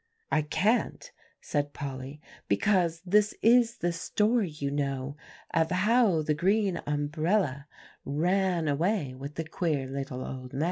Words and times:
"I 0.31 0.41
can't," 0.41 1.11
said 1.41 1.73
Polly, 1.73 2.21
"because 2.47 3.03
this 3.05 3.35
is 3.43 3.77
the 3.77 3.91
story, 3.93 4.49
you 4.49 4.71
know, 4.71 5.15
of 5.53 5.69
how 5.69 6.23
the 6.23 6.33
green 6.33 6.81
umbrella 6.87 7.67
ran 8.03 8.67
away 8.67 9.13
with 9.13 9.35
the 9.35 9.45
queer 9.45 9.85
little 9.85 10.25
old 10.25 10.53
man." 10.53 10.59